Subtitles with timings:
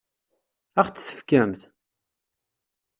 [0.79, 1.61] Ad ɣ-t-tefkemt?